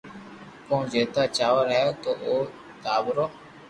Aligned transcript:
ڪو 0.67 0.77
جيتا 0.91 1.23
چاور 1.37 1.67
ھي 1.75 1.83
تو 2.03 2.11
او 2.25 2.33
ٽاٻرو 2.83 3.25